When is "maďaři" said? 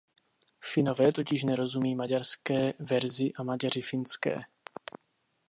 3.43-3.81